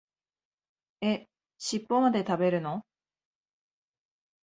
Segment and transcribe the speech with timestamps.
[1.01, 1.27] え、
[1.59, 2.83] しっぽまで食べるの？